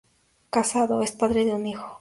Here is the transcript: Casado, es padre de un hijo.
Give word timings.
Casado, 0.49 1.03
es 1.03 1.11
padre 1.11 1.45
de 1.45 1.53
un 1.53 1.67
hijo. 1.67 1.87